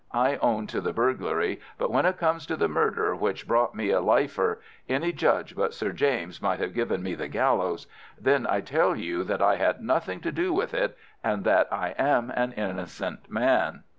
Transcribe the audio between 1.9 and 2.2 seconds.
when it